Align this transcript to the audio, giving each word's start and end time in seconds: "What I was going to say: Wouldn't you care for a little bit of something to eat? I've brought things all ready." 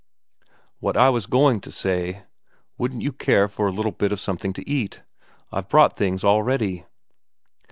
"What 0.79 0.97
I 0.97 1.11
was 1.11 1.27
going 1.27 1.61
to 1.61 1.69
say: 1.69 2.23
Wouldn't 2.79 3.03
you 3.03 3.11
care 3.13 3.47
for 3.47 3.67
a 3.67 3.71
little 3.71 3.91
bit 3.91 4.11
of 4.11 4.19
something 4.19 4.51
to 4.53 4.67
eat? 4.67 5.03
I've 5.51 5.69
brought 5.69 5.95
things 5.95 6.23
all 6.23 6.41
ready." 6.41 6.87